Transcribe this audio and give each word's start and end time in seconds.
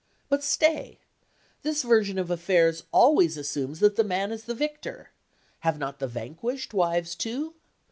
But 0.29 0.43
stay! 0.43 0.97
This 1.61 1.83
version 1.83 2.17
of 2.17 2.31
affairs 2.31 2.85
always 2.91 3.37
assumes 3.37 3.81
that 3.81 3.97
the 3.97 4.03
man 4.03 4.31
is 4.31 4.45
the 4.45 4.55
victor. 4.55 5.11
Have 5.59 5.77
not 5.77 5.99
the 5.99 6.07
vanquished 6.07 6.73
wives, 6.73 7.13
too? 7.13 7.53